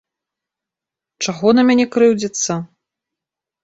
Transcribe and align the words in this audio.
Чаго 1.27 1.47
на 1.61 1.69
мяне 1.69 1.85
крыўдзіцца? 1.99 2.53